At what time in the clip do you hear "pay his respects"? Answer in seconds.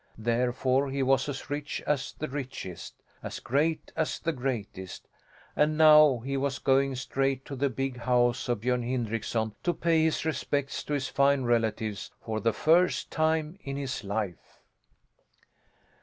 9.75-10.83